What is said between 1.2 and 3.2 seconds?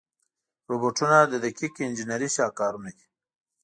د دقیق انجنیري شاهکارونه دي.